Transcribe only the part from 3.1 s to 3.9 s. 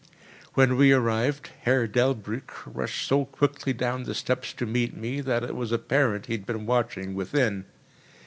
quickly